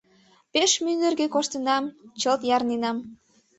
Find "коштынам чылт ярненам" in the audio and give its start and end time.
1.33-2.97